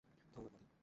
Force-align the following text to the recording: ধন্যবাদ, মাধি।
ধন্যবাদ, 0.09 0.53
মাধি। 0.53 0.77